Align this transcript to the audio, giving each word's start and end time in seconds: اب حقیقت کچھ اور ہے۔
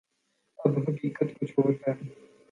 اب 0.57 0.77
حقیقت 0.77 1.39
کچھ 1.39 1.53
اور 1.57 1.73
ہے۔ 1.87 1.93